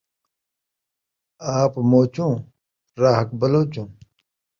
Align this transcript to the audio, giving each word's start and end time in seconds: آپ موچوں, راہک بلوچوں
آپ 1.57 1.73
موچوں, 1.89 2.33
راہک 3.01 3.29
بلوچوں 3.39 3.87